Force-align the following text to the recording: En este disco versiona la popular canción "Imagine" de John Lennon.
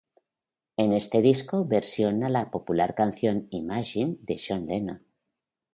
En 0.77 0.93
este 0.93 1.21
disco 1.21 1.63
versiona 1.67 2.27
la 2.27 2.49
popular 2.49 2.95
canción 2.95 3.45
"Imagine" 3.51 4.15
de 4.21 4.41
John 4.43 4.65
Lennon. 4.65 5.03